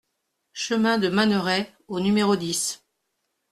Chemin 0.53 0.97
de 0.97 1.09
Manneret 1.09 1.71
au 1.87 1.99
numéro 1.99 2.35
dix 2.35 2.83